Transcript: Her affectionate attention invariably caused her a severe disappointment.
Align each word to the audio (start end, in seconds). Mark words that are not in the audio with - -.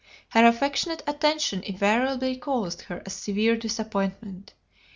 Her 0.29 0.43
affectionate 0.47 1.03
attention 1.05 1.61
invariably 1.61 2.35
caused 2.35 2.81
her 2.85 3.03
a 3.05 3.11
severe 3.11 3.55
disappointment. 3.55 4.55